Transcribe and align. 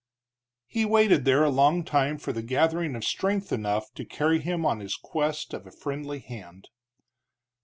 He 0.65 0.83
waited 0.83 1.25
there 1.25 1.43
a 1.43 1.51
long 1.51 1.83
time 1.85 2.17
for 2.17 2.33
the 2.33 2.41
gathering 2.41 2.95
of 2.95 3.03
strength 3.03 3.51
enough 3.51 3.93
to 3.93 4.03
carry 4.03 4.39
him 4.39 4.65
on 4.65 4.79
his 4.79 4.95
quest 4.95 5.53
of 5.53 5.67
a 5.67 5.71
friendly 5.71 6.17
hand. 6.17 6.69